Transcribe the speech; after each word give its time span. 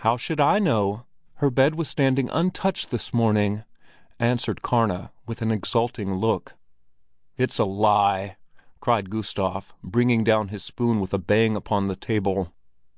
"How 0.00 0.18
should 0.18 0.40
I 0.40 0.58
know? 0.58 1.06
Her 1.36 1.50
bed 1.50 1.74
was 1.74 1.88
standing 1.88 2.28
untouched 2.28 2.90
this 2.90 3.14
morning," 3.14 3.64
answered 4.18 4.60
Karna, 4.60 5.10
with 5.24 5.40
an 5.40 5.50
exulting 5.50 6.16
look. 6.16 6.54
"It's 7.38 7.58
a 7.58 7.64
lie!" 7.64 8.36
cried 8.80 9.08
Gustav, 9.08 9.72
bringing 9.82 10.22
down 10.22 10.48
his 10.48 10.62
spoon 10.62 11.00
with 11.00 11.14
a 11.14 11.18
bang 11.18 11.56
upon 11.56 11.86
the 11.86 11.96
table. 11.96 12.52